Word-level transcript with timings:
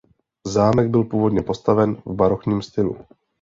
Zámek 0.47 0.87
byl 0.89 1.03
původně 1.03 1.41
postaven 1.41 1.95
v 2.05 2.13
barokním 2.13 2.61
stylu. 2.61 2.97